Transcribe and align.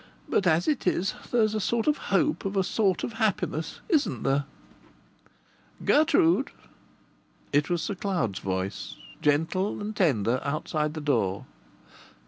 But 0.27 0.47
as 0.47 0.67
it 0.67 0.87
is, 0.87 1.13
there's 1.29 1.53
a 1.53 1.59
sort 1.59 1.85
of 1.85 1.97
hope 2.09 2.43
of 2.43 2.57
a 2.57 2.63
sort 2.63 3.03
of 3.03 3.13
happiness, 3.21 3.81
isn't 3.87 4.23
there?" 4.23 4.45
"Gertrude!" 5.85 6.49
It 7.53 7.69
was 7.69 7.83
Sir 7.83 7.93
Cloud's 7.93 8.39
voice, 8.39 8.95
gentle 9.21 9.79
and 9.79 9.95
tender, 9.95 10.41
outside 10.43 10.95
the 10.95 11.01
door. 11.01 11.45